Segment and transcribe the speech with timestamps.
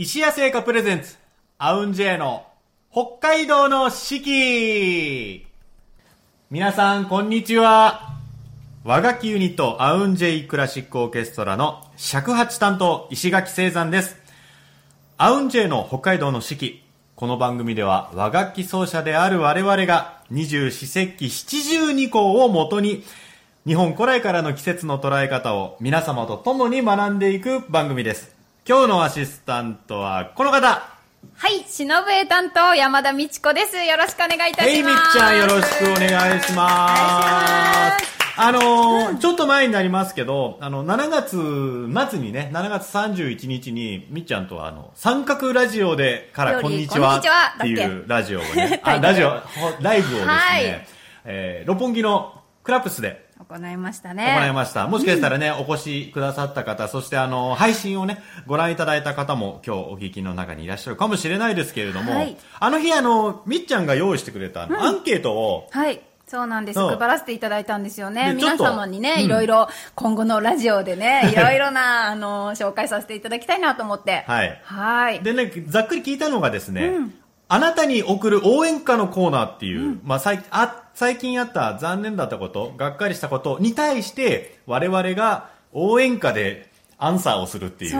[0.00, 1.16] 石屋製菓プレゼンツ、
[1.58, 2.46] アウンジェイの
[2.92, 5.44] 北海道の四季
[6.52, 8.14] 皆さん、こんにちは。
[8.84, 14.14] 和楽器ユニット、アウンジェイクラシックオーケストラの尺八担当、石垣聖山です。
[15.16, 16.84] アウンジェイの北海道の四季。
[17.16, 23.02] この番組では和楽器奏者である我々が二十四節気七十二項をもとに
[23.66, 28.37] 日本古来からの季節の捉え方を皆様と共に学んでいく番組です。
[28.68, 30.68] 今日のアシスタントはこの方。
[30.68, 33.78] はい、しのぶえ担当山田美智子です。
[33.78, 34.92] よろしくお願いいたします。
[34.92, 38.04] みっちゃんよろしくお願いします。
[38.36, 47.22] あのーちょっと前になりますけど、あの、7月末にね、7月31日に、みっちゃんとは、あの、三角ラジオでから、こんにちは
[47.56, 50.86] っていうラジオをね、 あ、ラジオ、ほライブをですね、はい。
[51.24, 54.36] えー六本木のクラップスで行いましたね。
[54.38, 54.86] 行いました。
[54.86, 66.00] もしかしたらね、お越しくださった方、そしてあの、配信をね、ご覧いただいた方も今日お聞きの中にいらっしゃるかもしれないですけれども、はいあの日あの、みっちゃんが用意してくれたアンケートを、はい。
[66.26, 66.78] そうなんです。
[66.78, 68.34] 配らせていただいたんですよね。
[68.36, 74.24] 皆様にね、うんいろいろ、今後のラジオでね、いろいろな、あの、紹介させていただきたいなと思って。
[74.26, 75.20] はいはい。
[75.20, 76.92] でね、ざっくり聞いたのがですね、
[77.50, 87.96] あなたに送る応援歌のコーナーっていう、まあ最あ最近あった残念だったこと、がっかりしたことに対して、我々が応援歌でアンサーをするっていう。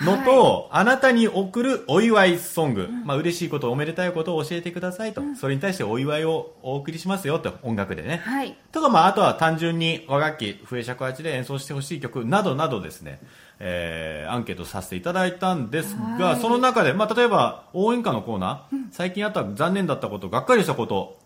[0.00, 0.24] のはい。
[0.24, 8.18] と、あなたに送るお祝いソング、まあ嬉しいこと、おめでたいことを教えてくださいと、それに対してお祝いをお送りしますよと、音楽でね。
[8.24, 8.56] はい。
[8.70, 13.20] とか、まあ、あとは単純に和楽器、笛尺八で演奏してほしい曲などなどですね、
[13.60, 16.40] えー、アンケートさせていただいたんですが、はい。
[16.40, 21.18] その中で、まあ、例えば、応援歌のコーナー、最近あった残念だったこと、がっかりしたこと、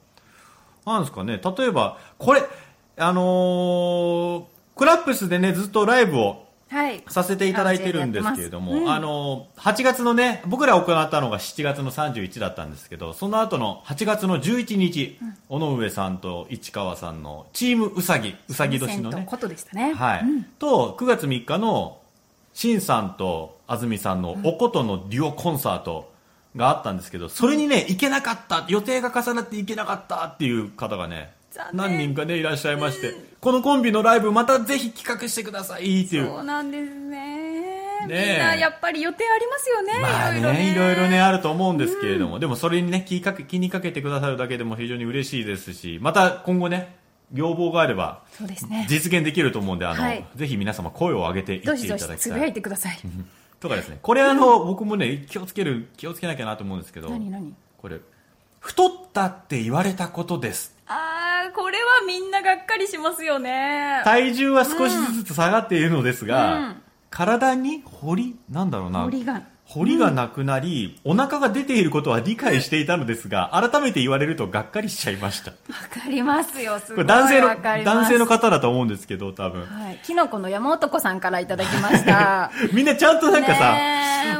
[0.87, 2.43] なんですかね、例えば、これ、
[2.97, 7.05] あのークラップスでね、ずっとライブをはい。
[7.09, 8.91] させていただいてるんですけれども、うん。
[8.91, 15.19] あの、8月のね、僕ら行ったのが7月の31だったんですけど、その後の8月の11日、
[15.51, 19.93] 尾上さんと市川さんのチームうさぎ、うさぎ年のね、ことでしたね。
[19.93, 20.25] はい、
[20.59, 21.99] と、9月3日の、
[22.55, 26.13] しんさんと安住さんのおことのデュオコンサート
[26.57, 31.33] があったんですけど、それにね、行けなかった、予定が重なって行けなかったっていう方がね、
[31.73, 36.27] 何人かね、いらっしゃいまして、このコンビのライブまたぜひ企画してくださいっていう。
[36.27, 37.53] そうなんですね。
[38.07, 40.01] ねえみんなやっぱり予定ありますよね。
[40.01, 46.97] まあいろいろね、いろいろね、あると思うんですけれども、でもそれにね、気かけ気にかけてくださるだけでも非常に嬉しいですし、また今後ね、
[47.33, 48.87] 要望があれば、そうですね。
[48.89, 52.53] 実現できると思うんで、あの、はいぜひ皆様声を上げていっていどしどしただきつぶやいたい。
[52.55, 52.99] てください。
[53.61, 57.55] とかですね、これあの、僕もね、気をつける、気をつけなきゃなと思うんですけど、何何？
[57.79, 58.01] これ、
[58.59, 60.77] 太ったって言われたことです。
[60.87, 64.03] あー、これはみんながっかりしますよね。
[64.05, 66.83] 体重は少しずつ下がっているのですが、うん
[67.13, 69.03] 体に彫りなんだろうな。
[69.05, 75.53] 彫りが彫りがなくなり、お腹が出ていることは理解していたのですが、改めて言われるとがっかりしちゃいました。
[75.53, 75.57] わ
[75.89, 77.49] かりますよ、すこごいれ男性の
[77.85, 79.63] 男性の方だと思うんですけど、多分。
[79.65, 80.01] はい。
[80.05, 82.51] キノコの山男さんからいただきました。
[82.75, 83.79] みんなちゃんとなんかさ、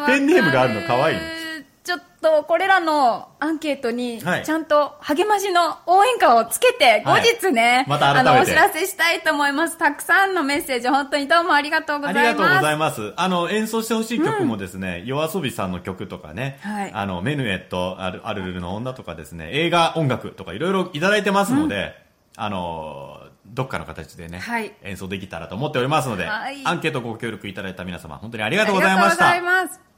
[0.07, 1.42] ペンネームがあるの可愛い
[1.85, 4.45] ちょっと、これらのアンケートに、はい。
[4.45, 7.23] ちゃんと励ましの応援歌をつけて、後はい。
[7.23, 9.79] 日ね、またあの、お知らせしたいと思います。
[9.79, 12.29] たくさんのメッセージ、本当にどうもありがとうございます。
[12.29, 13.13] ありがとうございます。
[13.17, 16.91] あの、演奏してほしい曲もですね、夜遊びさんの曲とかね、はい。
[16.95, 22.01] あの、メヌエット、アルアルルルの女とかですね、映画音楽とかいろいろいただいてますので、
[22.37, 24.73] あの、どっかの形でね、はい。
[24.85, 26.61] 演奏できたらと思っておりますので、はい。
[26.65, 29.92] アンケートご協力いただいた皆様、本当にありがあとうございました。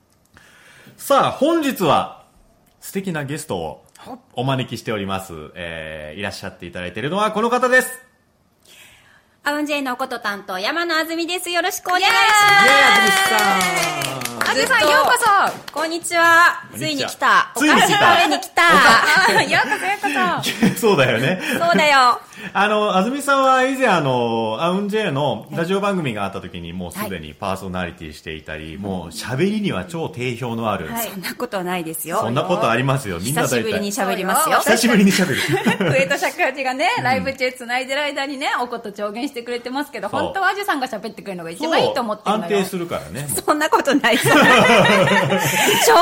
[0.97, 2.25] さあ、本日は
[2.81, 3.85] 素敵なゲストを
[4.35, 5.33] お招きしております。
[5.55, 7.91] えー、いらっしゃっていただいているのはこの方です。
[9.43, 11.51] アウンジェイのおこと担当、山野あずみです。
[11.51, 12.21] よろしくお願いしイエーイ、
[12.85, 14.51] あずみさん。
[14.51, 15.73] あずさん、ようこそます。
[15.73, 16.65] こんにちは。
[16.75, 17.53] ついに来た。
[17.57, 18.63] おついに来たに来た。
[19.37, 20.79] あようこそようこそ。
[20.81, 21.41] そうだよね。
[21.59, 22.21] そうだよ。
[22.53, 32.19] あの、あずみさんは以前あの、アウンジェイのラジオ番組があった時にもうすでにパーソナリティしていたり、もう喋りには超定評のある、はいそんなことはないですよ。
[32.19, 33.19] そんなことありますよ。
[33.21, 34.13] みんな大久しぶりに体。
[34.13, 34.59] 喋りますよ。
[34.59, 35.37] 久しぶりに喋る。
[35.91, 42.29] 笛と尺八がね、ライブ中繋いでる間にね、おこと調言してくれてますけど、本当はアジュさんが喋ってくれるのが一番いいと思って。
[42.29, 43.29] 安定するからね。
[43.29, 44.29] そんなことないです。
[44.31, 44.37] 証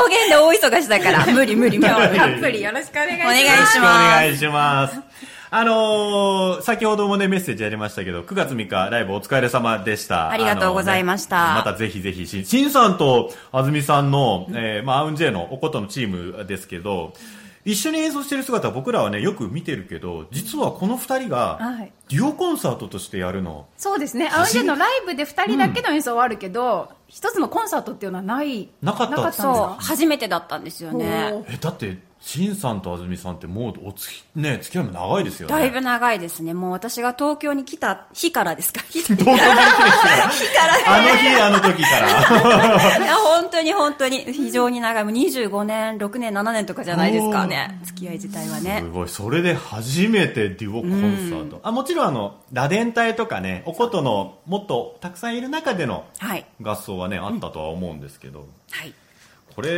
[0.09, 1.25] 言で大忙しだから。
[1.27, 1.93] 無理無理無理。
[1.93, 3.79] たっぷりよろしくお願いします。
[3.79, 5.32] お願いします。
[5.55, 10.31] あのー先ほどもね、メッセージありましたけど、9月3日ライブお疲れ様でした。
[10.31, 11.49] ありがとうございました。
[11.49, 17.13] ねまたぜひぜひ、ししんさんとあずみさんの、えーまあ、アウンジェイのおことのチームですけど、
[17.65, 21.91] 一緒に演奏してる姿は僕らはねよく見てるけど実はこの二人がはい。
[22.09, 23.67] デュオコンサートとしてやるの。
[23.77, 24.29] そうですね。
[24.33, 29.75] アウンジェのライブで2人だけの演奏はあるけど、一つのコンサートっていうのはないなかったなかったんそうですか？
[29.93, 31.45] 初めてだったんですよね。
[31.47, 35.53] えだって陳さんと安住さんってもうおつきね付き合いも長いですよね。
[35.53, 36.53] だいぶ長いですね。
[36.53, 38.79] もう私が東京に来た日からですか？
[38.89, 39.45] 日東京に来て
[40.55, 40.67] か？
[40.67, 40.95] ら。
[40.95, 42.07] あの日あの時から。
[43.05, 44.19] いや本当に本当に。
[44.31, 45.03] 非常に長い。
[45.03, 47.79] もう25年6年7年とかじゃないですかね。
[47.83, 48.79] 付き合い自体はね。
[48.81, 49.09] すごい。
[49.09, 56.45] それで初めてデュオコンサート、あもちろんあの螺鈿隊とかねお琴のもっとたくさんいる中でのはい。
[56.61, 58.93] 合奏はねあったとは思うんですけど、はい
[59.55, 59.69] これ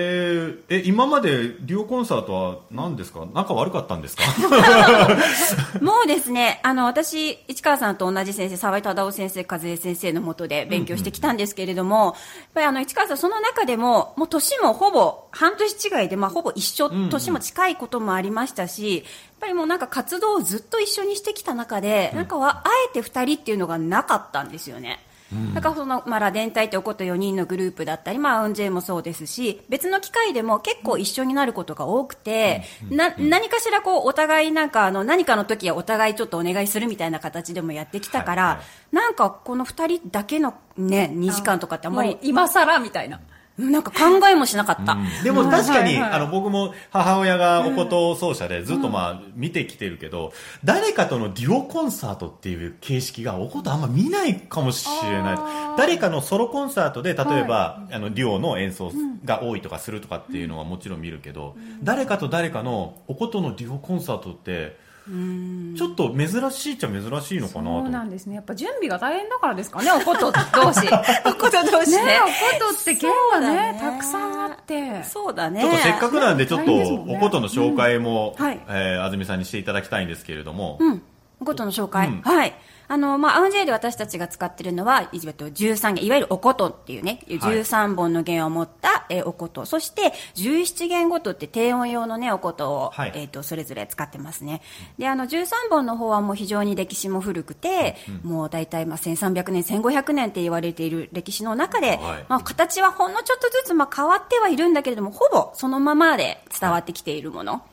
[0.70, 3.26] え今までデュオコンサートは何ですか？
[3.34, 4.24] 仲悪かったんですか？
[5.82, 12.16] もうですね、あの、私、市川さんと同じ先生、沢井忠夫先生、和江先生のもとで勉強してきたんですけれども、やっ
[12.54, 19.06] ぱりあの、市川さん、その中でも、もう年もほぼ、半年違いで、まあ、ほぼ一緒、年も近いこともありましたし、やっ
[19.42, 25.06] ぱりもうなんか活動をずっと一緒にしてきた中で、なんかは、あえて二人っていうのがなかったんですよね。
[25.54, 38.62] だからその、まあ、螺っておこと4人のグループだったり、まあ、アウンジェイもそうですし、別の機会でも結構一緒になることが多くて、な、何かしらこう、お互いなんかあの、何かの時はお互いちょっとお願いするみたいな形でもやってきたから、はいは
[38.92, 43.20] なんかこの2人だけのね、2時間とかってあんまりもう、今更みたいな
[43.58, 44.98] なんか考えもしなかった。
[45.24, 55.38] でも確かに、はいはいあの僕も母親がお琴奏者でずっとまあ見てきてるけど、誰かとのデュオコンサートっていう形式がお琴あんま見ないかもしれない。
[55.78, 58.92] 誰かのソロコンサートで例えば、あのデュオの演奏
[59.24, 67.82] が多いとかするとかっていうのはもちろん見るけど、誰かと誰かのお琴のデュオコンサートってちょっと珍しいっちゃ珍しいのかなと。
[67.82, 68.36] そうなんですね。
[68.36, 70.88] やっぱ準備が大変だからですかねおこと同士。
[71.26, 72.26] おこと同士ねねお
[72.66, 73.80] ことって弦がねね。
[73.80, 75.04] たくさんあって。
[75.04, 75.62] そうだね。
[75.62, 78.46] ちょっとせっかくなんでちょっとお琴の紹介も、うん。
[78.46, 78.60] はい。
[78.68, 81.02] えー安住さんにしていただきたいんですけれども、うん。
[81.40, 82.08] お琴の紹介。
[82.08, 82.22] うん。
[82.22, 82.56] はい。
[82.88, 89.66] あの、まあ、アウンジェイで私たちが使ってるのは、いわゆる13弦、いわゆるお琴っていうね、13本の弦を持った、えーお琴。
[89.66, 94.62] そして、17弦ごとって低音用のね、お琴を、はいえっ、と、それぞれ使ってますね。
[94.98, 107.64] で、あの、13本の方はもう非常に歴史も古くて、もう大体、まあ、1300年、1500年って言われている歴史の中で、はいまあ、形はほんのちょっとずつ、まあ、変わってはいるんだけれども、ほぼそのままで伝わってきているもの。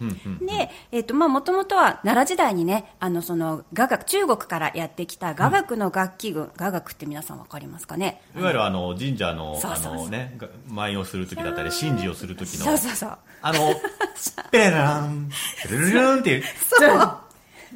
[0.40, 8.20] で、えっ、と、まあ、もともとは奈良時代にね、あの、その、雅楽、中国からやってきた雅楽の楽器群、雅楽って皆さんわかりますかね？
[8.36, 9.94] いわゆるあの神社のあそうそうそう。
[10.04, 13.18] のねが舞をする時だったり神事をする時のそうそうそう。
[13.42, 13.58] あの
[14.50, 15.30] ペレラン
[15.64, 16.44] ペレルルンっていう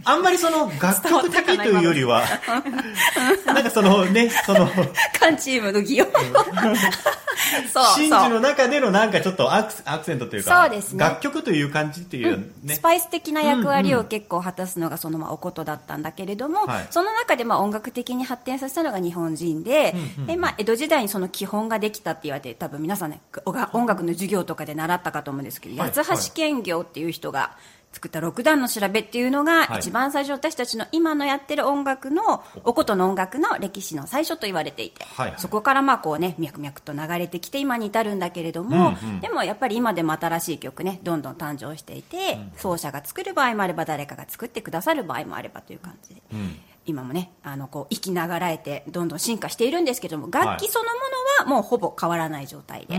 [0.04, 2.22] あんまりその楽曲的というよりは
[3.46, 4.68] なんかそのねその
[5.18, 6.08] カンチームの擬音。
[7.72, 8.20] そう神そう。
[8.22, 11.04] 事の中でのなんかちょっとアクセアクセントというかそうですね。
[11.04, 12.74] 楽曲という感じっていうね。
[12.74, 16.86] スパイス的な役割を結構果たすのがそのまあおことだったんだけれども、はい。
[16.90, 19.94] その中でまあ音楽的に発展させたのが日本人で,、
[20.26, 23.20] でまあ、江戸時代にその基本ができたって言われて多分皆さんね
[23.72, 25.90] 音楽の授業とかで習ったかと思うんですけど、はい。
[25.92, 27.56] 八橋兼業っていう人が
[27.92, 29.78] 作った六段の調べっていうのが、はい。
[29.78, 35.30] 一番最初私たちの今のやってる音楽のおことの音楽の歴史の最初と言われていて、はい。
[35.30, 46.22] はいそこからまあこうね脈々と流れてきて今に至るんだけれども、でもやっぱり今でも新しい曲ねどんどん誕生していて、奏者が作る場合もあれば誰かが作ってくださる場合もあればという感じで、
[46.86, 50.90] 今もねあのこう息流れてどんどん進化しているんですけども楽器そのも
[51.44, 52.98] のはもうほぼ変わらない状態で、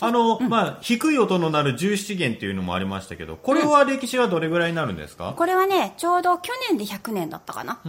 [0.00, 7.80] あの、まあ低い音のなる17弦っていうのもありましたけどこれは歴史はどれぐらいになるんですか、これはねちょうど去年で100年だったかな、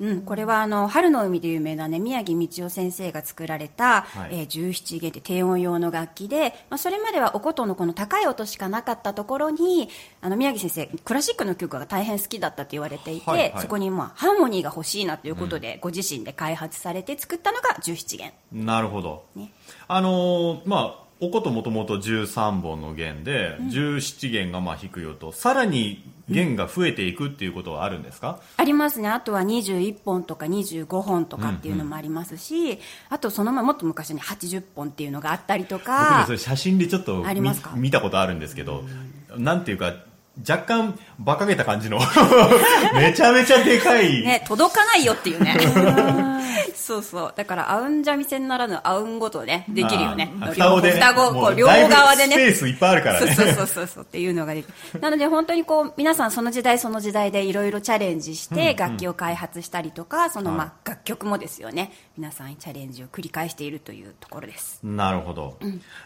[0.00, 4.40] うんこれはあの春の海で有名な、ね、宮城道夫先生が作られた、はい。
[4.40, 9.88] えー17弦って低音用の楽器で、まあ、それまではお琴のこの高い音しかなかったところに
[10.22, 13.62] あの宮城先生クラシックの曲が大変好きだったと言われていて、はいはい。
[13.62, 18.32] そこに、まあ、ハーモニーが欲しいなということで、ご自身で開発されて作ったのが17弦。
[18.52, 19.52] なるほど、ね。
[19.88, 29.08] あのーまあおこともともと13本の弦で、17弦がまあ低い音さらに弦が増えていくっていうことはあるんですか、ありますね。
[29.10, 32.78] あとは21本とか25本とかっていうのもありますし、
[33.10, 37.72] あとその前もっと昔に80本っていうのがあったりと僕ねかそ、れ写真でちょっと見ありますか？
[37.76, 38.82] 見たことあるんですけど
[39.36, 39.92] なんていうか
[40.48, 41.98] 若干馬鹿げた感じの
[42.94, 45.56] めちゃめちゃでかい、ね、届かないよっていうね。
[46.74, 47.32] そうそう。
[47.36, 50.32] だから、アウンジャミ線ならぬアウンごとね、できるよね。
[50.40, 52.34] あー双子でね双子、もこう、両側でね。
[52.34, 55.00] スペースいっぱいあるからねそうそうそうそうっていうのができる。
[55.00, 61.92] なので本当にこう、皆さんその時代その時代でいろいろチャレンジして楽器を開発したりとか、そのまあ楽曲もですよね。
[62.16, 64.80] 皆さんチャレンジを繰り返しているというところです。
[64.82, 65.58] なるほど。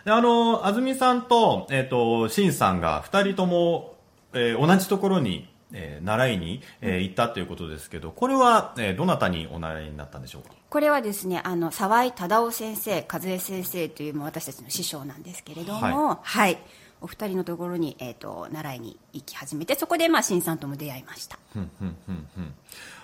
[0.04, 3.93] であの、安住さんと、えっ、と、しんさんが二人とも、
[4.34, 10.50] えー同じところに、えー習いに、えー行ったということですけど、これは、えーどなたにお習いになったんでしょうか？
[10.70, 16.58] これはですね、あの、沢井忠夫先生、和江先生というもう私たちの師匠なんですけれども、はい。
[17.00, 21.38] お二人のところに、えっ、と、習いに行き始めて、そこで、まあ、新さんとも出会いました。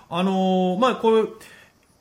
[0.08, 1.24] あのーまあ、これ、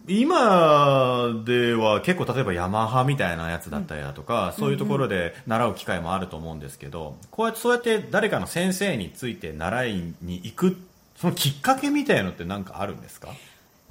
[0.08, 10.78] 今では結構例えばヤマハみたいなやつだったりだとか、そういうところで習う機会もあると思うんですけど、こうやってそうやって誰かの先生について習いに行く、
[11.16, 13.30] そのきっかけみたいのって何かあるんですか？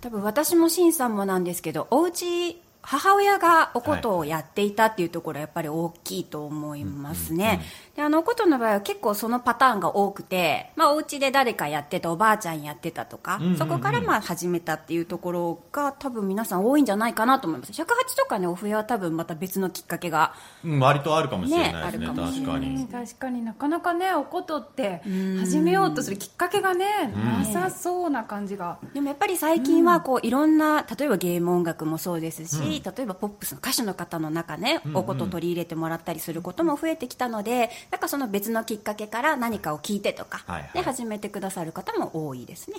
[0.00, 7.60] 多分私も新さんもなんですけどお家母親がお琴をやっていたっていうところはやっぱり大きいと思いますね、
[7.94, 17.72] であのお琴の場合は結構そのパターンが多くて、まあ、お家で誰かやってたおばあちゃんやってたとか、そこからまあ始めたっていうところが多分皆さん多いんじゃないかなと思います。
[17.72, 17.84] 108
[18.16, 20.32] とかねお冬は多分また別のきっかけが
[20.64, 22.74] うん割とあるかもしれないですねねあるかもしれ確かに。
[22.74, 23.42] うん確かに。
[23.42, 25.02] なかなかねおことって
[25.40, 40.44] 始めようとするきっかけがね、なさそうな感じが、でもやっぱり最近はこういろんな例えばゲーム音楽もそうですし、例えばポップスの歌手の方の中ね、おことを取り入れてもらったりすることも増えてきたのでなんかその別のきっかけから何かを聞いてとか、
[40.74, 42.76] で始めてくださる方も多いですね、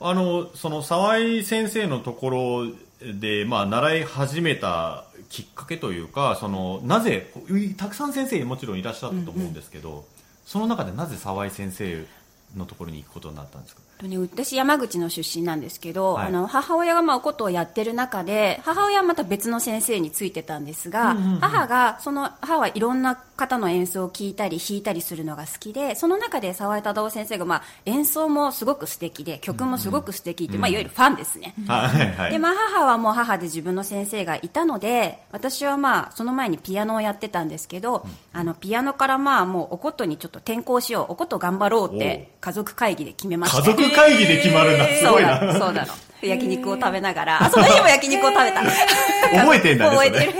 [0.00, 2.66] あのその沢井先生のところ
[3.14, 7.32] で、まあ、習い始めたきっかけというかそのなぜ
[7.76, 10.04] たくさん先生もちろんいらっしゃったと思うんですけど、
[10.46, 12.04] その中でなぜ沢井先生
[12.56, 13.82] のところに行くことになったんですか？
[14.02, 16.26] 私山口の出身なんですけど、はい。
[16.26, 32.32] あの母親がまあおことをやってる中で母親はまた別の先生についてたんですが、母がその母はいろんな方の演奏を聴いたり弾いたりするのが好きでその中で沢井忠夫先生がまあ演奏もすごく素敵で曲もすごく素敵って、まあ、いわゆるファンですね、はいはい。
[32.32, 45.38] でまあ、母はもう母で自分の先生がいたので私はまあその前にピアノをやってたんですけど、あのピアノからまあもうおことにちょっと転校しようおこと頑張ろうって家族会議で決めました家族会議で決まるんだすそうごいな。
[45.52, 45.92] そうなの。
[46.22, 47.42] 焼肉を食べながら。
[47.44, 48.62] あその日も焼肉を食べた。
[49.32, 50.32] 覚えてんだね覚えてる。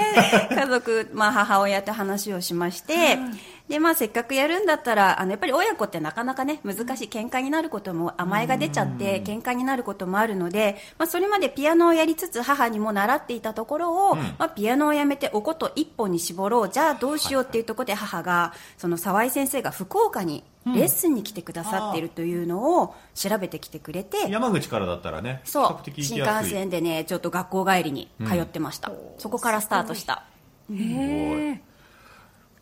[0.51, 3.19] 家族、まあ、母親と話をしまして、
[3.69, 16.69] でまあ、せっかくやるんだったらあのやっぱり親子ってなかなかね難しい喧嘩になることも甘えが出ちゃって喧嘩になることもあるので、まあ、それまでピアノをやりつつ母にも習っていたところを、まあ、ピアノをやめておこと一本に絞ろう。
[16.69, 25.67] じゃあどうしようっていうところで母がその沢井先生が福岡にレッスンに来てくださっているというのを調べてきてくれて、山口からだったらねそう。
[25.69, 30.25] 比較的行新幹線でねちょっと学校帰りに通ってました、そこからスタートした。
[30.73, 31.61] へえ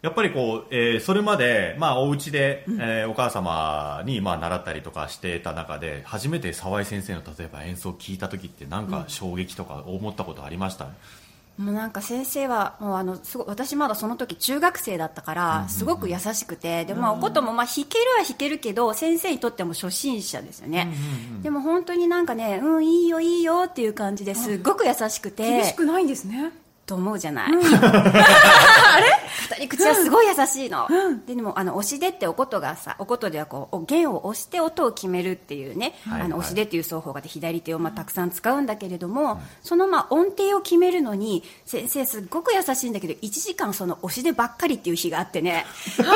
[0.03, 10.89] やっぱりこう、えーそれまで、まあ、お家で、えーお母様に、まあ、習ったりとかしてた中で初めて沢井先生の例えば演奏を聞いた時ってなんか衝撃とか思ったことありました、
[11.61, 20.91] もうなんか先生はもうあのすごい私まだその時中学生だったからすごく優しくて、でまあおこともまあ弾けるは弾けるけど先生にとっても初心者ですよね、
[21.43, 25.43] でも本当になんかねうんいいよいいよっていう感じですっごく優しくて。
[25.43, 26.53] 厳しくないんですね。
[26.87, 29.07] と思うじゃない、 あれ？
[29.13, 29.30] 二人口
[29.91, 30.89] はすごい優しいの、
[31.27, 45.67] ででもあの押し出っておことがさおことではこうお弦を押して音を決めるっていうね、はいあの押し出っていう奏法があって左手をまあたくさん使うんだけれども、そのまあ音程を決めるのに先生すっごく優しいんだけど1時間その押し出ばっかりっていう日があってね。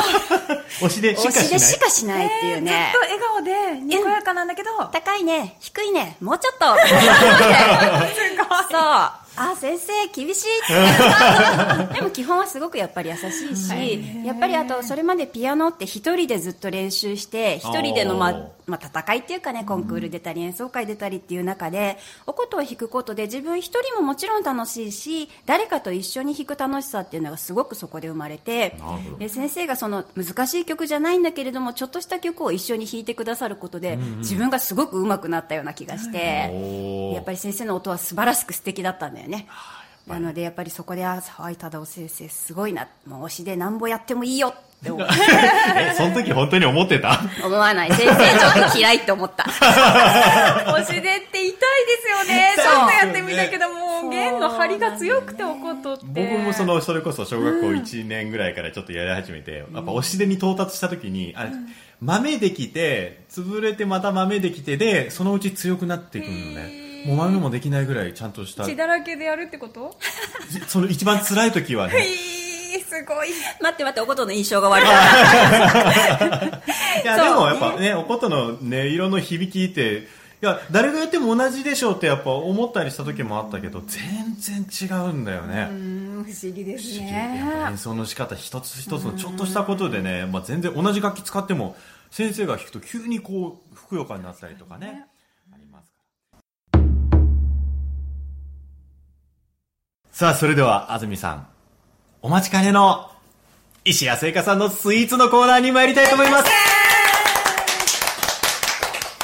[0.80, 4.70] 推しでしか押し出しかしないっていうね、ずっと笑顔でにこやかなんだけど。
[4.92, 5.56] 高いね。
[5.60, 6.16] 低いね。
[6.20, 6.66] もうちょっと。
[8.70, 10.48] そうあ先生厳しい。
[10.64, 28.76] っ てでも基本はすごくやっぱり優しいし、やっぱりあとそれまでピアノって一人でずっと練習して一人での、まあまあ、戦いっていうかねコンクール出たり演奏会出たりっていう中でお琴を弾くことで自分一人ももちろん楽しいし誰かと一緒に弾く楽しさっていうのがすごくそこで生まれて
[29.18, 39.46] で先生がその難しい曲じゃないんだけれどもちょっとした曲を一緒に弾いてくださることで、自分がすごく上手くなったような気がして、やっぱり先生の音は素晴らしく素敵だったんだよね。
[40.06, 42.88] なのでやっぱりそこであ沢井忠夫先生すごいな。
[43.06, 44.54] もう推しでなんぼやってもいいよっ
[44.84, 45.08] て思う
[45.76, 47.20] えその時本当に思ってた？
[47.44, 47.92] 思わない。
[47.92, 49.44] 先生ちょっと嫌いって思った。
[49.44, 51.60] 推しでって痛で
[52.02, 52.52] すよね。
[52.54, 52.56] 痛い。
[52.56, 54.10] ですよねちょっとやってみたけど、もう。
[54.10, 56.04] 弦の張りが強くておことって。
[56.06, 61.50] 僕もそのそれこそ小学校1年ぐらいからちょっとやり始めて、やっぱ押し出に到達した時にあれ、
[62.00, 66.84] 豆できて潰れてまた豆できてでそのうち強くなっていくのね。
[67.06, 68.64] もう豆もできないぐらいちゃんとした。
[68.64, 69.96] 血だらけでやるってこと？
[70.68, 72.06] その一番辛い時はね
[72.74, 73.28] いい、すごい。
[73.60, 76.64] 待って待って、おことの印象が悪かった。
[77.02, 80.08] いやでもやっぱねおことの音色の響きって
[80.42, 87.42] いや誰がやっても同じでしょうってやっぱ思ったりした時もあったけど全然違うんだよね、うん、不思議ですね。
[87.70, 91.76] 演奏の仕方一つ一つのちょっとしたことでね、まあ、全然同じ楽器使っても
[92.10, 95.06] 先生が弾くと急にこうふくよかになったりとかね
[95.52, 96.80] ありますから
[100.10, 101.53] さあそれでは安住さん
[102.24, 103.10] お待ちかねの
[103.84, 106.50] 石谷製菓さんのスイーツのコーナーに参りたいと思います。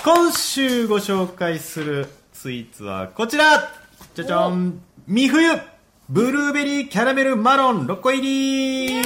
[0.04, 3.72] 今週ご紹介するスイーツはこちら。
[4.14, 4.82] じゃじゃん。
[5.06, 5.48] 三冬
[6.10, 7.86] ブルーベリーキャラメルマロン。
[7.86, 9.02] 6個入り。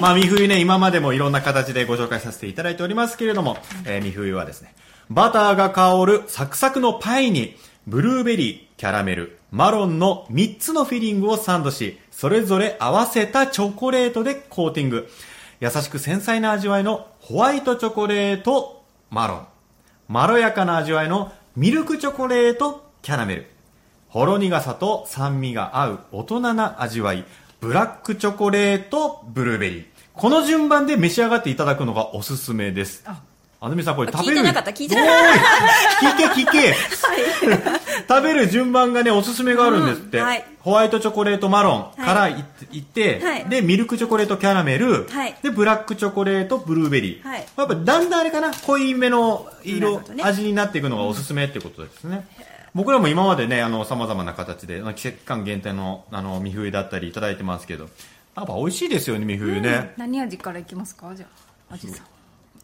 [0.00, 4.74] まあ、三冬ね、今までもいろんな形でご紹介させていただいておりますけれども、えー、三冬はですね、
[5.10, 7.54] バターが香るサクサクのパイに、
[7.86, 15.08] ブルーベリー、キャラメル、マロンの3つのフィリングをサンドし、それぞれ合わせたチョコレートでコーティング。
[15.60, 19.46] 優しく繊細な味わいのホワイトチョコレート、マロン。
[20.08, 23.46] まろやかな味わいのミルクチョコレート、キャラメル。
[24.08, 27.24] ほろ苦さと酸味が合う大人な味わい、
[27.60, 29.84] ブラックチョコレート、ブルーベリー。
[30.14, 33.02] この順番で召し上がっていただくのがおすすめです。
[33.06, 33.22] あ
[33.68, 34.38] ずみさんこれ食べる。
[34.38, 35.14] 聞いてなかった聞いてなかっ
[36.16, 36.74] た聞け聞け。
[38.08, 40.18] 食べる順番がね、おすすめがあるんですって。
[40.18, 47.26] うんはいホワイトチョコレートマロンからいいって、はいで、ミルクチョコレートキャラメル、はいで、ブラックチョコレートブルーベリー。
[47.26, 52.28] はいやっぱだんだんあれかな、濃いめの色、味になっていくのがおすすめってことですね。
[52.74, 57.88] 僕らも今までね、あの、様々な形で、季節期間限定の、あの、三冬だったりいただいてますけど、
[58.36, 59.94] やっぱ美味しいですよね、三冬ね。
[59.96, 61.14] 何味からいきますか？
[61.16, 61.26] じゃ
[61.70, 62.06] あ、味さん。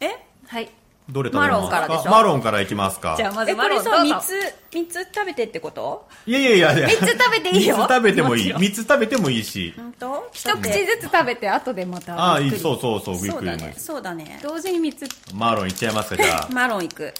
[0.01, 0.23] え？
[0.45, 0.69] はい。
[1.09, 1.49] どれ食べますか？
[1.49, 2.11] マロンからでしょ？
[2.11, 3.15] マロンからいきますか。
[3.17, 6.07] じゃあ、まずえ、こマロれさ、ンどうぞ3つ、三つ食べてってこと？
[6.25, 6.87] いやいやいやいや。
[6.87, 8.43] 3つ食べていいよ3つ食べてもいい。
[8.43, 9.73] もちろん3つ食べてもいいし。
[9.77, 10.29] 本当？
[10.33, 12.15] 一口ずつ食べて、後でまた。
[12.15, 13.75] ああ、いい、そうそうそう、ゆっくりねそうだね。
[13.77, 14.39] そうだね。
[14.43, 15.33] 同時に3つ。
[15.33, 16.47] マロンいっちゃいますか、じゃあ。
[16.51, 17.13] マロンいく。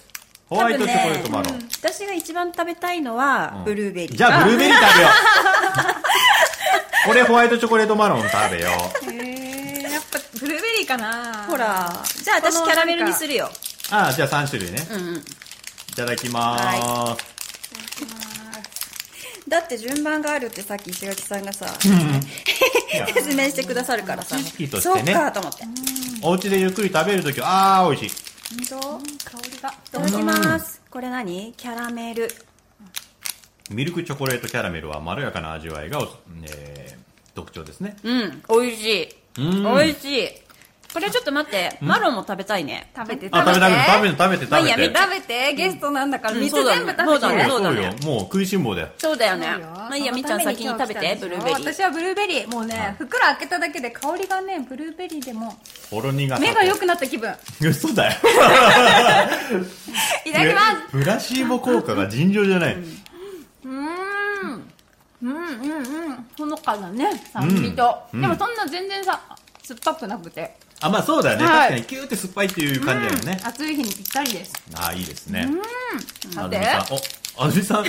[0.50, 1.70] ホワイトチョコレートマロン。
[1.82, 4.18] 私が一番食べたいのは、ブルーベリー。
[4.18, 5.12] じゃあ、ブルーベリー食べよう。
[7.12, 8.70] 俺、ホワイトチョコレートマロン食べよ
[9.08, 9.12] う。
[9.12, 11.58] へえ、やっぱ、ブルーベリーかなほ。
[11.58, 13.50] ら、じゃあ私キャラメルにするよ。
[13.92, 14.88] ああ、じゃあ3種類ね。
[14.92, 15.16] うんうん。
[15.18, 15.22] い
[15.96, 17.38] ただきまーす。
[19.48, 21.68] だって順番があるってさっき石垣さんがさ、
[23.14, 24.38] 説明してくださるからさ。
[24.38, 25.64] 知識としそうてねかと思って。
[26.22, 27.48] お家でゆっくり食べるときは、
[27.80, 28.16] ああ、美味しい。
[28.70, 29.38] 本当？
[29.38, 29.70] 香りが。
[29.70, 30.82] いただきます。
[30.90, 31.54] これ何？
[31.56, 32.30] キャラメル。
[33.70, 36.10] ミルクチョコレートキャラメルはまろやかな味わいがお、
[36.44, 36.98] えー
[37.36, 37.96] 特徴ですね。
[38.04, 39.16] うん、美味しい。
[39.38, 40.30] うん美味しい。
[40.94, 42.90] これちょっと待って、マロンも食べたいね。
[42.96, 45.00] 食べて、あ、食べて、食べて、食べて、食べて、まあいいや食べて。
[45.00, 47.04] 食べて、ゲストなんだから、3つうんそうだね全部食べて。
[47.04, 47.96] そうだねそうだね。
[48.04, 48.88] もう食いしん坊だよ。
[48.98, 49.48] そうだよね。
[49.48, 51.60] まあいいや、みっちゃん先に食べて、ブルーベリー。
[51.74, 52.48] 私はブルーベリー。
[52.48, 55.56] もうね、袋開けただけで香りがね、ブルーベリーでも、
[55.92, 56.40] ほろ苦。
[56.40, 57.34] 目が良くなった気分。
[57.62, 58.14] 嘘だよ。
[60.26, 60.92] いただきます。
[60.92, 62.76] プラシーボ効果が尋常じゃない。
[62.76, 64.64] うーん。
[65.24, 65.36] うんうんう
[66.14, 66.26] ん。
[66.38, 67.98] ほのかなね、酸味と。
[68.14, 69.20] うんでもそんな全然さ、
[69.64, 70.56] 酸っぱくなくて。
[70.80, 71.46] あ、まあそうだよね。
[71.46, 73.42] はい確かにキューって酸っぱいっていう感じだよね。
[73.44, 74.54] 暑い日にぴったりです。
[74.76, 75.48] ああ、いいですね。
[76.38, 76.94] あずみさん、
[77.40, 77.86] お、あずみさん、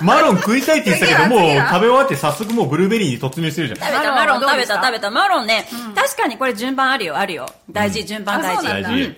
[0.00, 3.78] マロン食いたいって言ってたけど、もう食べ終わって早速もうブルーベリーに突入してるじゃん。
[3.78, 4.78] 食べた、ママロン食べロンどうですか？
[4.78, 5.10] た、食べた。
[5.10, 7.48] マロンね、確かにこれ順番あるよ、あるよ。
[7.70, 8.66] 大事、順番大事。
[8.66, 9.16] あそうなんだ大事。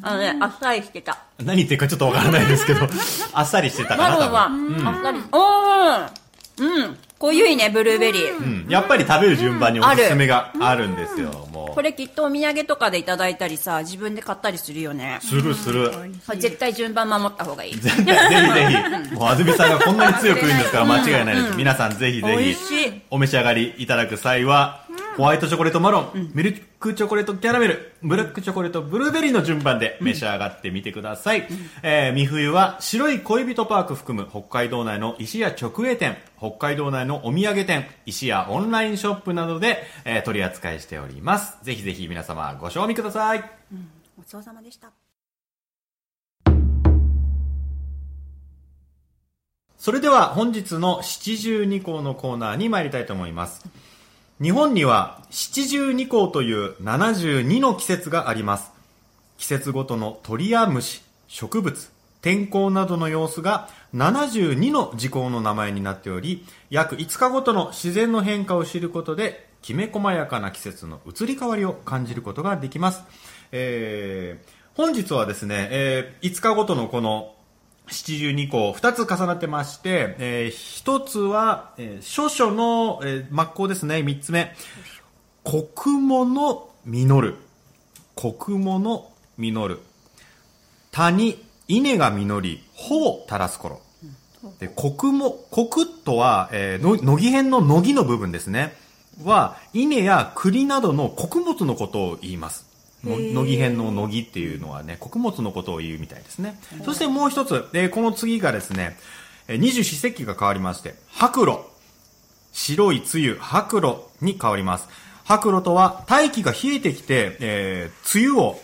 [0.00, 1.18] あのね、あっさりしてた。
[1.38, 2.88] 何言ってるかちょっとわからないですけど、
[3.32, 5.18] あっさりしてたかな、マロンは、あっさり。
[5.32, 6.98] おーうん。
[7.18, 8.36] 濃ゆいね、ブルーベリー。
[8.36, 8.66] うん。
[8.68, 15.26] やっぱり食べる順番におすすめがあるんですよ、もこれきっとお土産とかでいただいたりさ、自分で買ったりするよねう。。
[15.26, 15.90] するする。
[16.36, 17.76] 絶対順番守った方がいい。
[17.76, 19.14] 絶対、ぜひぜひ。
[19.14, 21.56] もう、あずみさんがこんなに強く言うんですから間違いないです。
[21.56, 23.02] 皆さんぜひぜ美味ひ、しい。
[23.10, 24.82] お召し上がりいただく際は、
[25.16, 31.48] ホワイトチョコレートマロン、ミルクチョコレートキャラメル、ブラックチョコレートブルーベリーの順番で召し上がってみてください。
[31.82, 41.58] えー、三冬は白い恋人パーク含む北海道内の石屋直営店、北海道内のお土産店、石屋オンラインショップなどで、えー取り扱いしております。
[41.64, 43.42] ぜひぜひ皆様ご賞味ください。
[44.16, 44.92] ごちそうさまでした。
[49.78, 53.64] それでは本日の七十二項のコーナーに参りたいと思います。
[54.40, 58.70] 日本には七十二項という72の季節があります。
[59.36, 61.90] 季節ごとの鳥や虫、植物、
[62.22, 73.02] 天候などの様子が72の時効の名前になっており、約5日ごとの自然の変化を知ることで、きめ細やかな季節の移り変わりを感じることができます。
[73.50, 77.34] えー本日はですね、えー5日ごとのこの
[77.90, 84.54] 七十二項、二つ重なってまして、えー一つは、えー諸書の、えー末項ですね、三つ目。
[85.44, 87.36] 国物実る。
[88.14, 89.80] 国物実る。
[90.90, 93.80] 谷、稲が実り、穂を垂らす頃。
[94.58, 98.76] で、国も、国とは、えーの、乃木編の乃木の部分ですね。
[99.24, 102.67] は、稲や栗などの穀物のことを言います。
[103.04, 106.58] の乃木編の乃木っていうのはね、穀物のことを言うみたいですね。
[106.84, 108.96] そしてもう一つ、えーこの次がですね、
[109.46, 111.58] えー二十四節気が変わりまして、白露。
[112.52, 114.88] 白い梅雨、白露に変わります。
[115.24, 118.60] 白露とは、大気が冷えてきて、えー梅雨を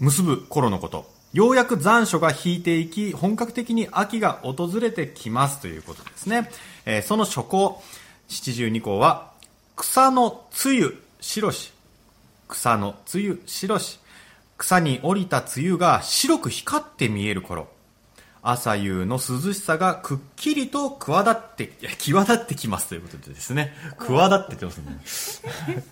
[0.00, 1.10] 結ぶ頃のこと。
[1.32, 6.50] ようやく残暑が引いていき、本格的に秋が訪れてきますということですね。
[6.84, 7.82] えーその初項、
[8.28, 9.30] 七十二項は、
[9.76, 11.72] 草の梅雨、白し。
[12.50, 13.98] 草の梅雨、白し。
[14.58, 17.68] 草に降りた梅雨が白く光って見える頃。
[18.42, 23.74] 朝夕の涼しさがくっきりと際立って、いや際立ってきますということでですね。
[23.98, 25.84] 際立ってってますね。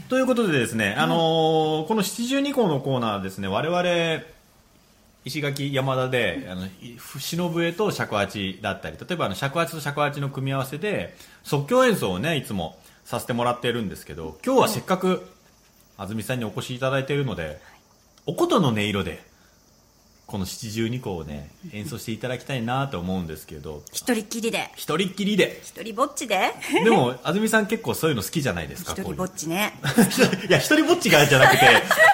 [0.08, 4.24] ということでですね、あのーこの七十二項のコーナーはですね、我々、
[5.24, 15.24] 石垣山田で、あの、い篠笛と尺八だったり、例えばあの尺八と尺八の組み合わせで、即興演奏をね、いつもさせてもらってるんですけど、今日はせっかく、
[15.96, 17.60] 安住さんにお越しいただいているので、
[18.26, 19.22] お琴の音色で、
[20.26, 24.70] この七十二項をね、演奏していただきたいなと思うんですけど、一人っきりで。
[24.74, 25.60] 一人っきりで。
[25.62, 26.52] 一人ぼっちで。
[26.82, 29.78] でも、安住さん結構そういうの好きじゃないですか、一人ぼっちね。
[30.48, 31.64] いや、一人ぼっちがじゃなくて、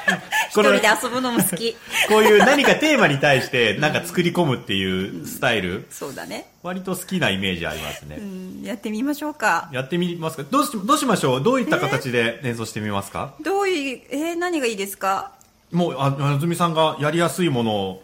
[0.50, 1.74] 一人で遊ぶのも好き。
[2.08, 6.48] こういう何かテーマに対してなんか作り込むっていうスタイル、そうだね。
[6.62, 8.16] 割と好きなイメージありますね。
[8.18, 9.70] うんやってみましょうか。
[9.72, 10.42] やってみますか。
[10.50, 11.42] どうしどうしましょう？
[11.42, 15.32] どういった形で演奏してみますか、どういうえー、何がいいですか？
[15.72, 18.02] もう、あ、あずみさんがやりやすいものを。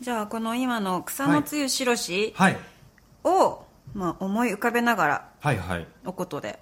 [0.00, 2.58] じゃあこの今の草のつゆ白しはい。
[3.24, 5.86] を、まあ、思い浮かべながらはいはい。
[6.04, 6.58] おことで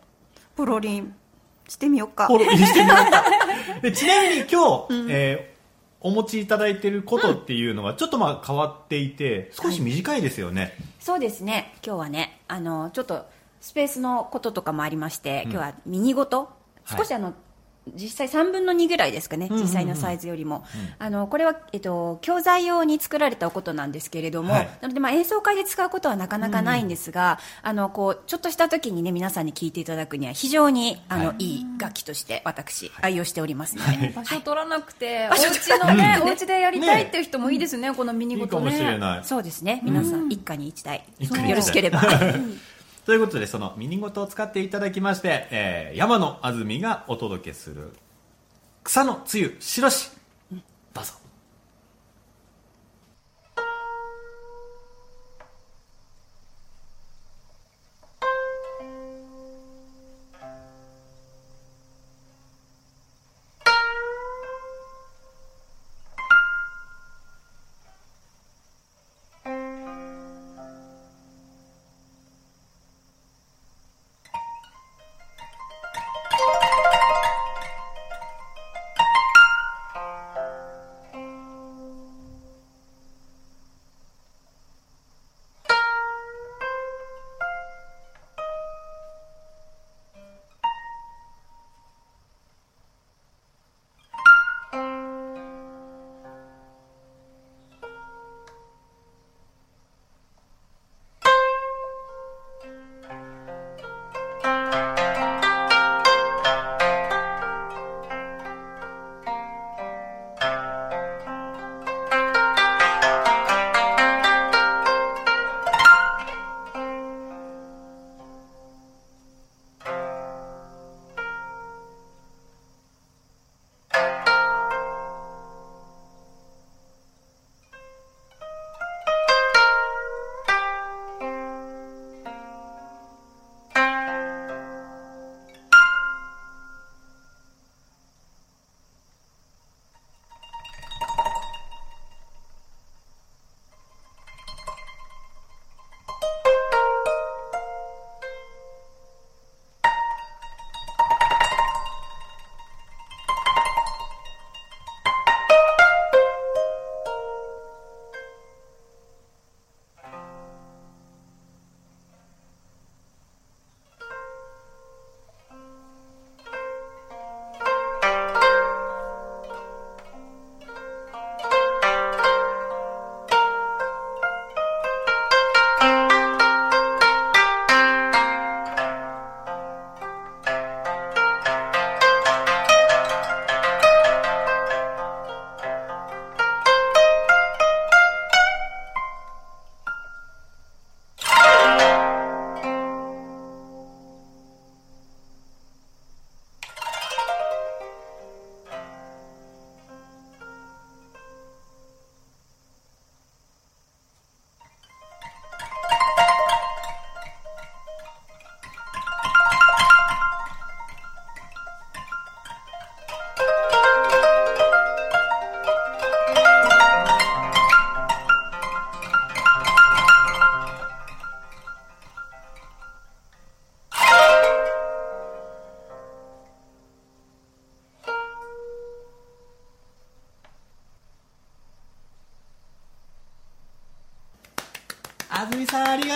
[0.56, 1.14] ポロリン
[1.66, 3.24] してみようかフォローしてみようか。
[3.80, 5.50] でちなみに今日、えー
[6.02, 10.74] お持ちいただいてることっていうのがちょっとまあ変わっていて、少し短いですよね。
[10.98, 13.26] そうですね今日はねあのちょっと
[13.60, 16.48] スペースのこととかもありまして、今日はミニごと
[16.84, 17.34] はい少しあの、
[17.94, 20.64] 実際3分の2ぐらいですかね、実際のサイズよりも、
[20.98, 24.70] あのこれは、えっと、教材用に作られたおことなんですけれども、はい。
[24.80, 31.44] なので、まあ、演奏会で使うことはなかなかないんですが、あのこうちょっとした時にね皆さんに聴いていただくには非常にあの、はい。
[31.44, 38.98] い、い楽器として私、愛用しておりますので、場所取らなくて、場所お家のね、お家でやりたいっていう人もいいですね、このミニごといいかもしれね。
[38.98, 39.24] ない。
[39.24, 39.80] そうですね。
[39.84, 41.04] 皆さん、一家に一台。
[41.18, 41.50] 一家に一台。
[41.50, 42.02] よろしければ
[43.04, 47.92] ということで、そのミニごとを使っていただきまして、えー山野あずみがお届けする、
[48.84, 50.10] 草のつゆ白し。
[50.50, 51.29] どうぞ。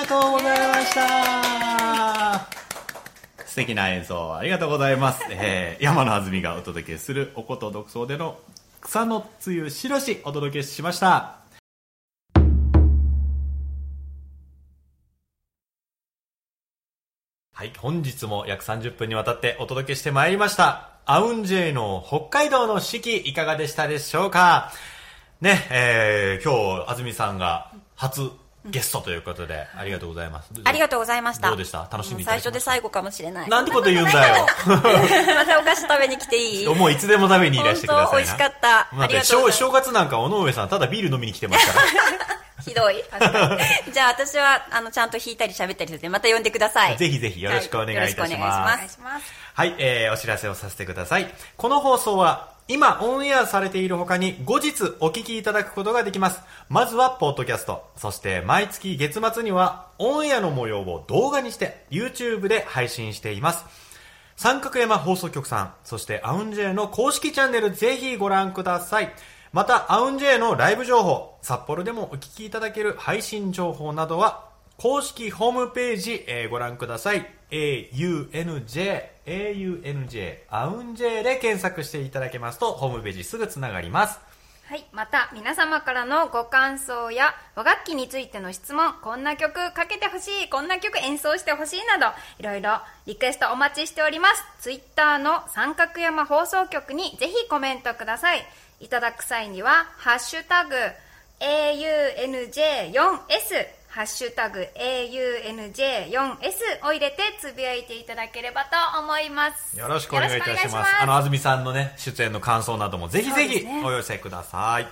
[0.05, 2.49] がとうございました。
[3.47, 8.39] 素敵な演奏ありがとうございます、えー、山のあずみがお届けするおこと独奏での
[8.81, 11.39] 草のつゆしろしお届けしました。
[17.57, 20.91] はい、本日も約30分にわたってお届けしてまいりました。
[21.07, 24.73] アウンジェイの北海道の四季いかがでしたでしょうか？
[25.41, 28.33] ね、えー、今日、安住さんが初
[28.67, 30.51] ゲストということで、ありがとうございます。
[30.65, 31.49] ありがとうございました。
[31.49, 31.87] どうでした？
[31.91, 33.49] 楽しんでいた最初で最後かもしれない。
[33.51, 34.47] なんてこと言うんだよ。
[34.67, 34.81] ま
[35.47, 36.67] たお菓子食べに来ていい？
[36.75, 41.87] もういつでも食べにいらしてください美味しかったまあありが正正月なんか、尾上さん、ただビール飲みに来てますから。
[42.65, 42.97] ひどい。
[43.93, 46.97] じゃあ私は、あの、ちゃんと弾いたり喋ったりするまた呼んでください。
[46.97, 48.99] ぜひぜひよろしくお願いいたします。
[49.55, 51.29] はいはい、えー、お知らせをさせてください。
[51.59, 56.41] この放送は、今オンエアされている他に後日お聞きいただくことができます。
[56.71, 57.85] まずは、ポッドキャスト。
[57.99, 63.67] そして、毎月月末には、オンエアの模様を動画にして、YouTube で配信しています。
[64.37, 69.13] 三角山放送局さん、そしてアウンジェイの公式チャンネルぜひご覧ください。
[69.53, 77.27] また、アウンジェイのライブ情報、札幌でもお聞きいただける配信情報などは、公式ホームページ、えーご覧ください。
[77.51, 84.19] aunj, aunj, アウンジェで検索していただけますと、ホームページすぐつながります。
[84.67, 92.07] はい、また皆様からのご感想や和楽器についての質問こんな曲かけてほしいこんな曲演奏してほしいなど
[92.39, 98.43] いろいろリクエストお待ちしておりますツイッターの三角山放送局にぜひコメントください
[98.81, 100.75] いただく際には「ハッシュタグ
[101.41, 106.11] #AUNJ4S」ハッシュタグ AUNJ4S
[106.83, 111.01] を入れてつぶやいていただければと思いますよろしくお願いいたします。
[111.01, 114.89] あの、安住さんのね、出演の感想などもぜひぜひお寄せください。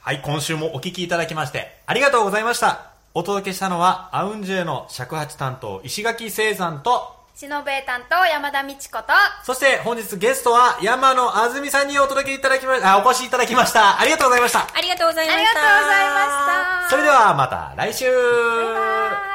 [0.00, 2.90] はい、今週もお聞きいただきまして、ありがとうございました。
[3.14, 14.00] お届けしたのは、アウンジェイの尺八担当、石垣聖山と、しのぶえ担当山田美智子とそして本日ゲストは山野あずみさんにお届けいただきまあ、お越しいただきました。
[14.00, 14.60] ありがとうございました。
[14.60, 15.40] ありがとうございました。
[15.40, 19.33] ありがとうございましたそれではまた来週バイバイ